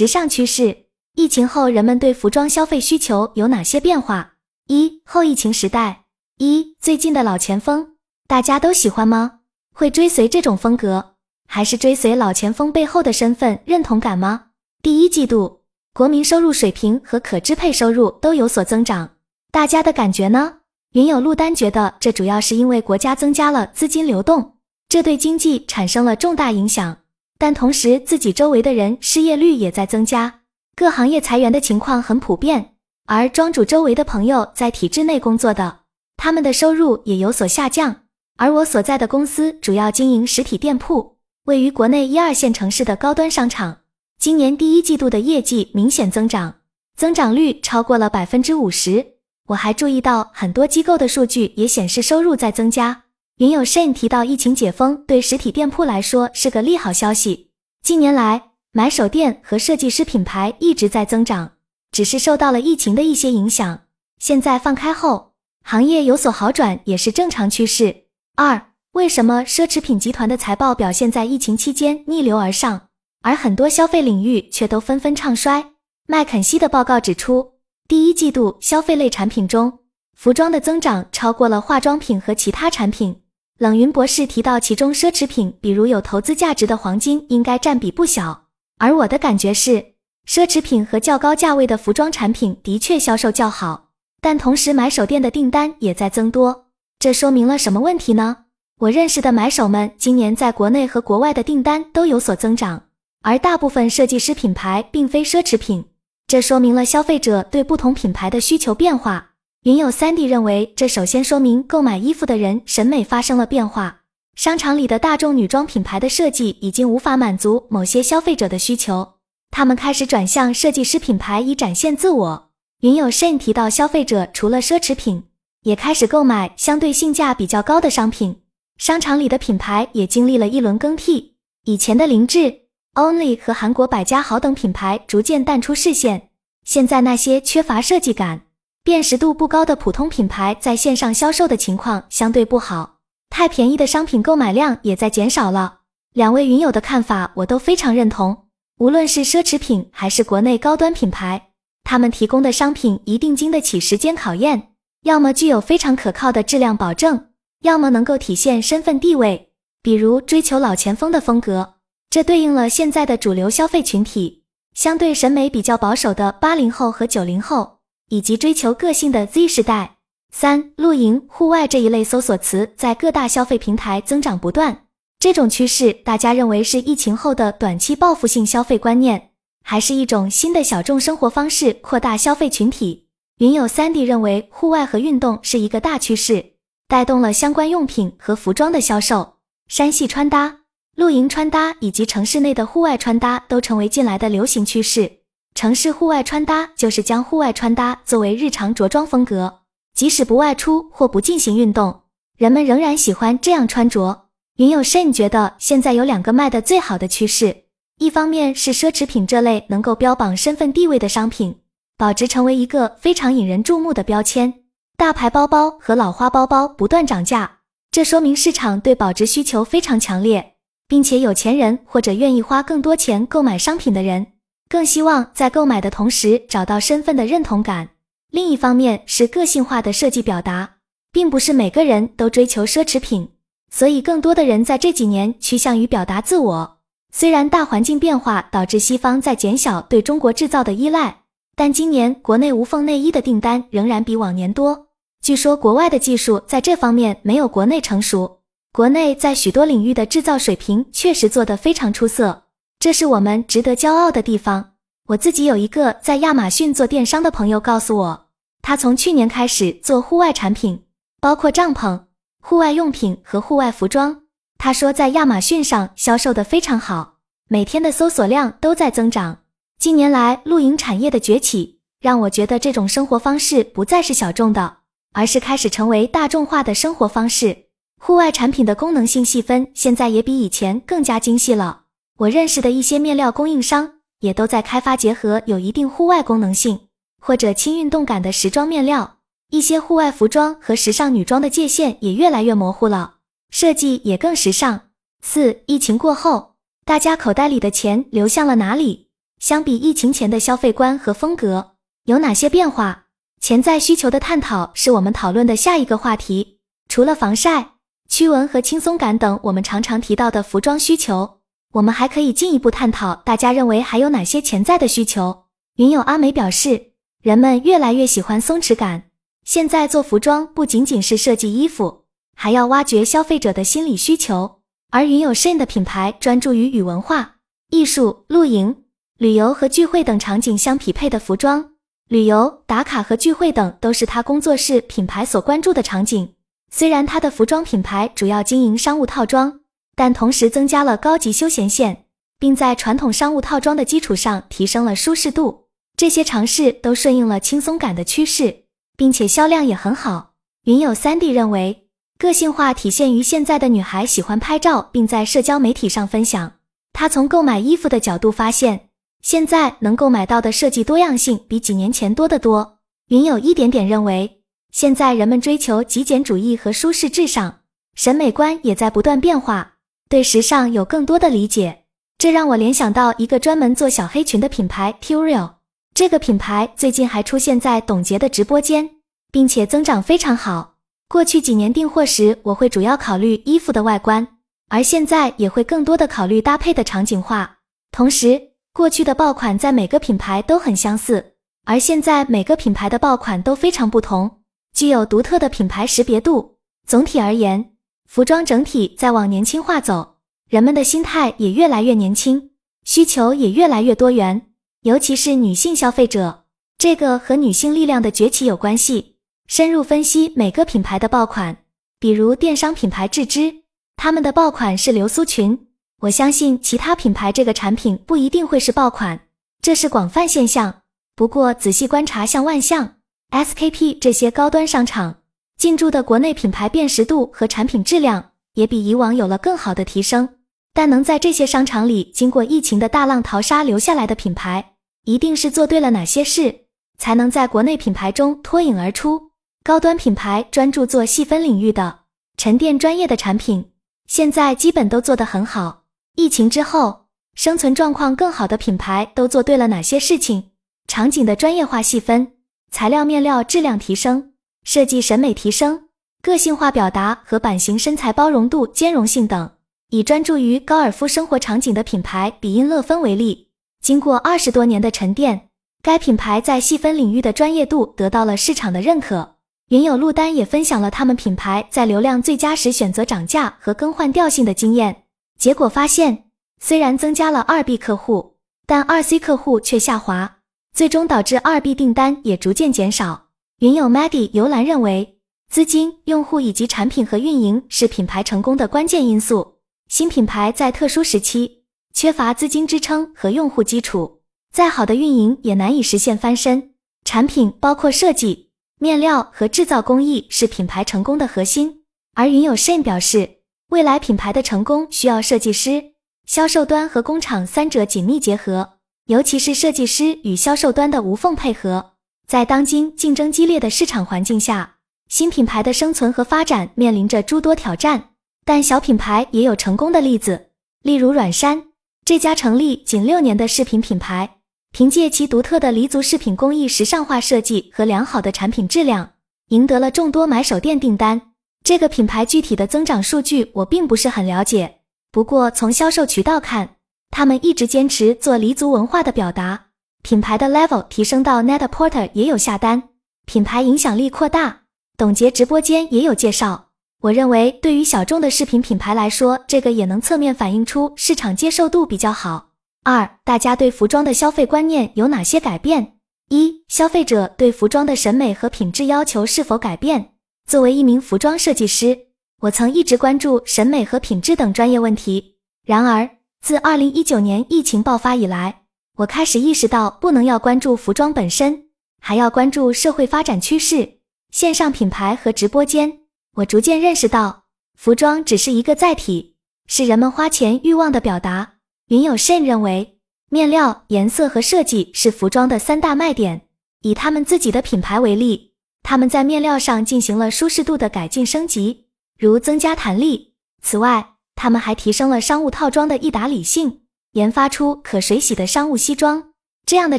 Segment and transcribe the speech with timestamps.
[0.00, 4.36] 时尚趋势，疫情后人们对服装消费需求有哪些变化？
[4.66, 6.04] 一、后疫情时代，
[6.38, 9.40] 一、最近的老前锋，大家都喜欢吗？
[9.74, 11.16] 会追随这种风格，
[11.46, 14.46] 还是追随老前锋背后的身份认同感吗？
[14.82, 15.60] 第一季度，
[15.92, 19.10] 国民收入水平和可支配收入都有所增长，
[19.52, 20.60] 大家的感觉呢？
[20.94, 24.54] 云友陆丹觉得，这主要是因为国家增加了资金流动，
[24.88, 26.96] 这对经济产生了重大影响。
[27.40, 30.40] 但同时，自己周围的人失业率也在增加，
[30.76, 32.74] 各行业裁员的情况很普遍。
[33.06, 35.78] 而庄主周围的朋友在体制内工作的，
[36.18, 38.02] 他们的收入也有所下降。
[38.36, 43.78] 而我所在的公司主要经营实体店铺，位于国内一二线城市的高端商场，
[44.18, 46.56] 今年第一季度的业绩明显增长，
[46.94, 49.14] 增长率超过了百分之五十。
[49.48, 53.04] 我还注意到很多机构的数据也显示收入在增加。
[53.40, 57.48] 云友 Shane 提到，疫情解封对实体店铺来说是个利好消息。
[57.82, 61.52] 近年来，买手店和设计师品牌一直在增长，
[61.90, 63.80] 只是受到了疫情的一些影响。
[64.18, 65.32] 现在放开后，
[65.64, 68.04] 行业有所好转也是正常趋势。
[68.36, 72.88] 二，为什么奢侈品集团的财报表现在疫情期间逆流而上，
[73.22, 75.64] 而很多消费领域却都纷纷唱衰？
[76.06, 77.54] 麦肯锡的报告指出，
[77.88, 79.78] 第一季度消费类产品中，
[80.14, 83.18] 服装的增长超过了化妆品和其他产品。
[83.60, 88.44] 冷云博士提到，其中奢侈品，比如有投资价值的黄金，应该占比不小。
[88.78, 89.84] 而我的感觉是，
[90.26, 93.90] 奢侈品和较高价位的服装产品的确销售较好，
[94.22, 96.68] 但同时买手店的订单也在增多。
[96.98, 98.44] 这说明了什么问题呢？
[98.78, 102.84] 我认识的买手们今年在国内和国外的订单都有所增长，
[103.20, 105.84] 而大部分设计师品牌并非奢侈品，
[106.26, 109.29] 这说明了消费者对不同品牌的需求变化。
[109.64, 114.00] 云友三 D 认为，这首先说明购买衣服的人审美发生了变化。
[114.34, 119.16] 商场里的大众女装品牌的设计已经无法满足某些消费者的需求，
[119.50, 122.50] 他们开始转向设计师品牌以展现自我。
[122.80, 125.24] 云友 Shin 提到，消费者除了奢侈品，
[125.64, 128.40] 也开始购买相对性价比较高的商品。
[128.78, 131.34] 商场里的品牌也经历了一轮更替，
[131.66, 132.62] 以前的凌志、
[132.94, 136.30] Only 和韩国百家好等品牌逐渐淡出视线，
[136.64, 138.40] 现在那些缺乏设计感。
[138.82, 142.96] 辨识度不高的普通品牌在线上销售的情况相对不好，
[143.28, 145.80] 太便宜的商品购买量也在减少了。
[146.14, 148.46] 两位云友的看法我都非常认同。
[148.78, 151.50] 无论是奢侈品还是国内高端品牌，
[151.84, 154.70] 他们提供的商品一定经得起时间考验，
[155.02, 157.26] 要么具有非常可靠的质量保证，
[157.60, 159.50] 要么能够体现身份地位，
[159.82, 161.74] 比如追求老前锋的风格，
[162.08, 167.79] 这对应了现在的主流消费群体，相对审美比较保守的八零后和九零后。
[168.10, 169.96] 以及追求个性的 Z 时代。
[170.32, 174.84] 三、露营、户外这一类搜索词在各大消费平台增长不断。
[175.18, 179.30] 这种趋势，大家认为是疫情后的短期报复性消费观念，
[179.64, 183.08] 还是一种新的小众生活方式扩大消费群体？
[183.38, 186.52] 云友三 D 认为，户外和运动是一个大趋势，
[186.86, 189.34] 带动了相关用品和服装的销售。
[189.66, 190.60] 山系穿搭、
[190.96, 195.19] 露营穿搭以及城市内的户外穿搭都成为近来的流行趋势。
[195.60, 199.58] 城市户外穿搭就是将户外穿搭作为日常着装风格，
[199.92, 202.00] 即使不外出或不进行运动，
[202.38, 204.28] 人们仍然喜欢这样穿着。
[204.56, 207.54] 云友甚觉得现在有两个卖的最好的趋势，
[207.98, 211.54] 一方面是奢侈品这类能够标榜身份地位的商品，
[211.98, 214.62] 保值成为一个非常引人注目的标签。
[214.96, 217.58] 大牌包包和老花包包不断涨价，
[217.90, 220.54] 这说明市场对保值需求非常强烈，
[220.88, 224.28] 并且有钱人或者愿意花更多钱购买商品的人。
[224.70, 227.88] 更希望在购买的同时找到身份的认同感。
[228.30, 230.76] 另一方面是个性化的设计表达，
[231.10, 233.28] 并不是每个人都追求奢侈品，
[233.68, 236.78] 所以更多的人在这几年趋向于表达自我。
[237.12, 241.22] 虽然大环境变化导致西方在减小对中国制造的依赖，
[241.56, 244.86] 但今年国内无缝内衣的订单仍然比往年多。
[245.20, 248.38] 据说国外的技术在这方面没有国内成熟，
[248.72, 252.44] 国内在许多领域的制造水平确实做得非常出色。
[252.80, 254.72] 这是我们值得骄傲的地方。
[255.08, 258.28] 我自己有一个在亚马逊做电商的朋友告诉我，
[258.62, 260.82] 他从去年开始做户外产品，
[261.20, 262.04] 包括帐篷、
[262.40, 264.22] 户外用品和户外服装。
[264.56, 267.16] 他说在亚马逊上销售的非常好，
[267.48, 269.40] 每天的搜索量都在增长。
[269.78, 274.78] 近年来露营产业的崛起，让我觉得这种生活方式不再是小众的，
[275.12, 277.66] 而是开始成为大众化的生活方式。
[278.00, 281.82] 户外产品的功能性细分现在也比以前更加精细了。
[282.20, 286.88] 我认识的一些面料供应商也都在开发结合有一定户外功能性
[287.18, 289.16] 或者轻运动感的时装面料。
[289.50, 293.14] 一些户外服装和时尚女装的界限也越来越模糊了，
[293.50, 294.82] 设计也更时尚。
[295.22, 299.08] 四、疫情过后，大家口袋里的钱流向了哪里？
[299.38, 301.72] 相比疫情前的消费观和风格，
[302.04, 303.06] 有哪些变化？
[303.40, 306.58] 潜在需求的探讨是我们讨论的下一个话题。
[306.88, 307.70] 除了防晒、
[308.10, 311.39] 驱蚊和轻松感等我们常常提到的服装需求，
[311.72, 315.44] 我们还可以进一步探讨大家认为还有哪些潜在的需求。
[315.76, 319.04] 云友阿美表示，人们越来越喜欢松弛感。
[319.44, 322.04] 现在做服装不仅仅是设计衣服，
[322.36, 324.58] 还要挖掘消费者的心理需求。
[324.90, 327.36] 而云友 Shane 的品牌专注于与文化、
[327.70, 328.84] 艺术、露营、
[329.18, 331.70] 旅游和聚会等场景相匹配的服装。
[332.08, 336.34] 旅游、打卡和聚会等都是他工作室品牌所关注的场景。
[336.72, 339.59] 虽然他的服装品牌主要经营商务套装，
[340.00, 342.06] 但同时增加了高级休闲线，
[342.38, 345.66] 并在传统商务套装的基础上提升了舒适度。
[345.94, 348.64] 这些尝试都顺应了轻松感的趋势，
[348.96, 350.30] 并且销量也很好。
[350.64, 351.86] 云友三 D 认为，
[352.16, 356.50] 个性化体现于现在的女孩喜欢拍照，并在社交媒体上分享。
[356.94, 358.88] 他从购买衣服的角度发现。
[359.20, 362.78] 现在能购买到的设计多样性比几年前多得多。
[363.08, 364.40] 云有一点点认为，
[364.72, 367.58] 现在人们追求极简主义和舒适至上，
[367.94, 369.74] 审美观也在不断变化，
[370.10, 371.84] 对时尚有更多的理解。
[372.18, 375.52] 这让我联想到一个专门做小黑裙的品牌 Turiel。
[375.94, 378.90] 这个品牌最近还出现在董洁的直播间，
[379.30, 380.74] 并且增长非常好。
[381.08, 384.26] 过去几年订货时，我会主要考虑衣服的外观，
[384.68, 387.58] 而现在也会更多的考虑搭配的场景化，
[387.92, 388.50] 同时。
[388.72, 391.34] 过去的爆款在每个品牌都很相似，
[391.66, 394.42] 而现在每个品牌的爆款都非常不同，
[394.72, 396.56] 具有独特的品牌识别度。
[396.86, 397.72] 总体而言，
[398.10, 400.16] 服装整体在往年轻化走，
[400.48, 402.50] 人们的心态也越来越年轻，
[402.82, 404.48] 需求也越来越多元，
[404.82, 406.42] 尤其是女性消费者，
[406.76, 409.14] 这个和女性力量的崛起有关系。
[409.46, 411.58] 深入分析每个品牌的爆款，
[412.00, 413.62] 比如电商品牌智之，
[413.94, 415.68] 他们的爆款是流苏裙。
[416.00, 419.20] 我相信其他品牌这个产品不一定会是爆款，
[419.62, 420.82] 这是广泛现象。
[421.14, 422.96] 不过仔细观察，像万象、
[423.30, 425.19] SKP 这些高端商场
[425.60, 430.26] 进驻的国内品牌辨识度和产品质量也比以往有了更好的提升。
[430.72, 434.72] 但能在这些商场里经过疫情的大浪淘沙留下来的品牌，
[435.04, 436.60] 一定是做对了哪些事，
[436.96, 439.32] 才能在国内品牌中脱颖而出。
[439.62, 441.98] 高端品牌专注做细分领域的
[442.38, 443.72] 沉淀专业的产品，
[444.06, 445.82] 现在基本都做得很好。
[446.16, 450.52] 疫情之后，生存状况更好的品牌都做对了哪些事情？
[450.88, 452.32] 场景的专业化细分，
[452.70, 454.29] 材料面料质量提升，
[454.64, 455.84] 设计审美提升，
[456.22, 459.50] 个性化表达和版型身材包容度兼容性等。
[459.90, 463.48] 以专注于高尔夫生活场景的品牌比音乐芬为例，
[463.80, 465.48] 经过二十多年的沉淀，
[465.82, 469.36] 该品牌在细分领域的专业度得到了市场的认可。
[469.70, 475.04] 云友陆丹也分享了他们品牌在流量最佳时选择涨价和更换调性的经验。
[475.38, 476.24] 结果发现，
[476.60, 478.36] 虽然增加了二 B 客户，
[478.66, 480.36] 但二 C 客户却下滑，
[480.72, 483.29] 最终导致二 B 订单也逐渐减少。
[483.60, 485.18] 云友 Maddy 游兰认为，
[485.50, 489.58] 资金、用户以及产品和运营是品牌成功的关键因素。
[489.86, 496.70] 新品牌在特殊时期缺乏资金支撑和用户基础，再好的运营也难以实现翻身。
[497.04, 498.48] 产品包括设计、
[498.78, 501.82] 面料和制造工艺是品牌成功的核心。
[502.14, 503.40] 而云友 Shane 表示。
[503.68, 505.92] 未来品牌的成功需要设计师、
[506.26, 511.89] 销售端和工厂三者紧密结合，尤其是设计师与销售端的无缝配合。
[512.30, 514.76] 在当今竞争激烈的市场环境下，
[515.08, 518.10] 新品牌的生存和发展面临着诸多挑战。
[518.44, 520.50] 但小品牌也有成功的例子，
[520.82, 521.60] 例如软山
[522.04, 524.36] 这家成立仅六年的饰品品牌，
[524.70, 529.14] 凭借其独特的黎族饰品工艺、时尚化设计和良好的产品质量，
[529.48, 531.20] 赢得了众多买手店订单。
[531.64, 536.76] 这个品牌具体的增长数据我并不是很了解，不过从销售渠道看，
[537.10, 539.69] 他们一直坚持做黎族文化的表达，
[540.02, 542.82] 品牌的 level 提升到 Net Porter 也有下单，
[543.26, 544.62] 品牌影响力扩大。
[544.96, 546.68] 董洁直播间也有介绍。
[547.02, 552.50] 我认为对于小众的饰品品牌来说，这个也能侧面反映出市场接受度比较好。
[552.84, 555.94] 二，大家对服装的消费观念有哪些改变？
[556.28, 560.12] 一，消费者对服装的审美和品质要求是否改变？
[560.46, 561.98] 作为一名服装设计师，
[562.40, 565.36] 我曾一直关注审美和品质等专业问题。
[565.64, 566.08] 然而，
[566.42, 568.59] 自二零一九年疫情爆发以来，
[569.00, 571.68] 我开始意识到，不能要关注服装本身，
[572.00, 576.00] 还要关注社会发展趋势、线上品牌和直播间。
[576.34, 581.54] 我逐渐认识到，服装只是一个载体，是人们花钱欲望的表达。
[581.88, 582.98] 云友慎认为，
[583.30, 586.42] 面料、颜色和设计是服装的三大卖点。
[586.82, 588.52] 以他们自己的品牌为例。
[588.82, 591.86] 他们在面料上进行了舒适度的改进升级，
[592.18, 593.32] 如增加弹力。
[593.62, 599.32] 此外，他们还提升了商务套装的易打理性，研发出可水洗的商务西装，
[599.66, 599.98] 这样的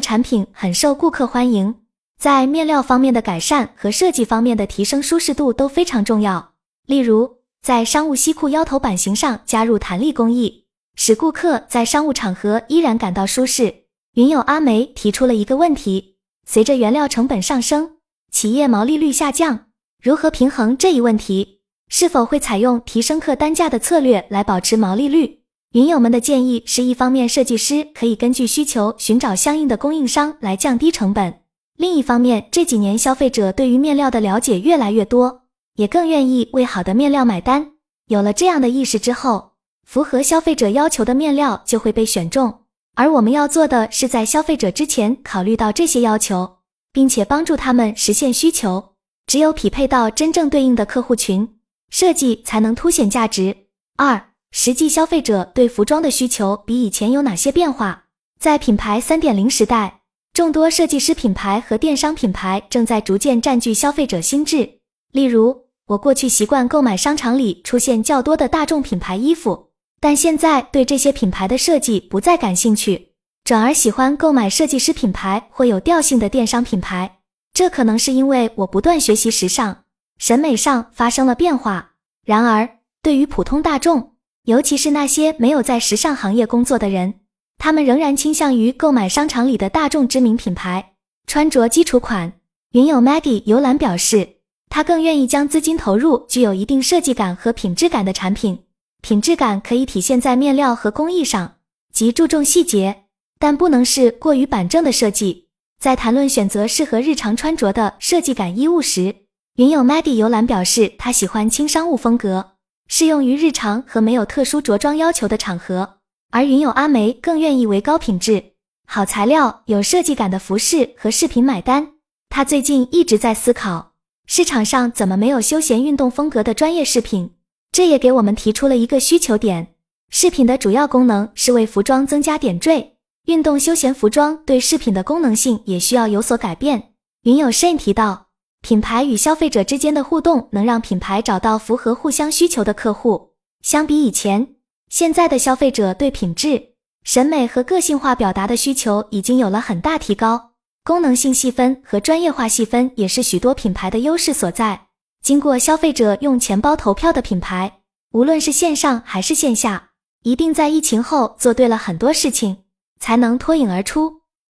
[0.00, 1.74] 产品很受顾客欢迎。
[2.18, 6.54] 在面料方面的改善和设计方面的提升舒适度都非常重要。
[6.86, 10.64] 例如，在商务西裤腰头版型上加入弹力工艺，
[10.94, 13.84] 使顾客在商务场合依然感到舒适。
[14.14, 16.16] 云友阿梅提出了一个问题：
[16.46, 17.96] 随着原料成本上升，
[18.30, 19.66] 企业毛利率下降，
[20.02, 21.60] 如何平衡这一问题？
[21.88, 25.41] 是否会采用提升客单价的策略来保持毛利率？
[25.72, 31.40] 云友们的建议是一方面，设计师可以根据需求寻找相应的供应商来降低成本。
[31.78, 35.44] 另一方面，这几年消费者对于面料的了解越来越多，
[35.76, 37.72] 也更愿意为好的面料买单。
[38.08, 39.52] 有了这样的意识之后，
[39.86, 42.52] 符合消费者要求的面料就会被选中。
[42.94, 46.58] 而我们要做的是在消费者之前考虑到这些要求，
[46.92, 48.90] 并且帮助他们实现需求。
[49.26, 51.48] 只有匹配到真正对应的客户群，
[51.88, 53.56] 设计才能凸显价值。
[53.96, 58.04] 二、实际消费者对服装的需求比以前有哪些变化？
[58.38, 60.00] 在品牌三点零时代。
[60.34, 64.78] 众多设计师品牌和电商品牌正在逐渐占据消费者心智。
[65.12, 73.12] 例如，我过去习惯购买商场里出现较多的大众品牌衣服，但现在对这些品牌的设计不再感兴趣，
[73.44, 77.18] 转而喜欢购买设计师品牌或有调性的电商品牌。
[77.52, 79.84] 这可能是因为我不断学习时尚，
[80.18, 81.92] 审美上发生了变化。
[82.24, 82.66] 然而，
[83.02, 84.11] 对于普通大众，
[84.44, 87.14] 尤其是那些没有在时尚行业工作的人，
[87.58, 90.94] 他们仍然倾向于购买商场里的大众知名品牌
[91.28, 92.32] 穿着基础款。
[92.72, 98.64] 云友 Maggie 游览表示，他更愿意将资金投入具有一定设计感和品质感的产品。
[99.00, 101.56] 品质感可以体现在面料和工艺上，
[101.92, 103.04] 即注重细节，
[103.38, 105.48] 但不能是过于板正的设计。
[105.78, 109.14] 在谈论选择适合日常穿着的设计感衣物时，
[109.56, 112.51] 云友 Maggie 游览表示，他喜欢轻商务风格，
[112.94, 115.94] 适用于日常和没有特殊着装要求的场合。
[116.30, 118.52] 而云友阿梅更愿意为高品质、
[118.86, 121.92] 好材料、有设计感的服饰和饰品买单。
[122.28, 123.92] 她最近一直在思考，
[124.26, 127.30] 市场上怎么没有休闲运动风格的专业饰品？
[127.72, 129.74] 这也给我们提出了一个需求点：
[130.10, 136.90] 饰品的主要功能是为服装增加点缀，运动休闲服装对饰品的功能性也需要有所改变。
[137.22, 138.26] 云友 Shane 提到，
[138.62, 144.54] 品牌与消费者之间的互动能让品牌找到符合互相需求的客户，相比以前。
[144.88, 146.62] 现在的消费者对品质、
[147.02, 150.52] 审美和个性化表达的需求已经有了很大提高，
[150.84, 154.88] 功能性细分和专业化细分也是许多品牌的优势所在。
[155.22, 157.80] 经过消费者用钱包投票的品牌，
[158.12, 159.90] 无论是线上还是线下，
[160.22, 162.58] 一定在疫情后做对了很多事情，
[163.00, 164.21] 才能脱颖而出。